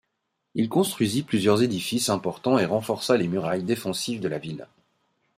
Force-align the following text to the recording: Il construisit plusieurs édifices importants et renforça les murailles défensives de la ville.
Il 0.55 0.67
construisit 0.67 1.21
plusieurs 1.21 1.61
édifices 1.61 2.09
importants 2.09 2.57
et 2.57 2.65
renforça 2.65 3.17
les 3.17 3.27
murailles 3.27 3.61
défensives 3.61 4.19
de 4.19 4.27
la 4.27 4.39
ville. 4.39 4.67